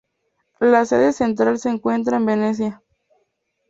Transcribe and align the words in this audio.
La 0.61 0.83
sede 0.85 1.13
central 1.13 1.59
se 1.59 1.69
encuentra 1.69 2.17
en 2.17 2.25
Venecia. 2.25 2.81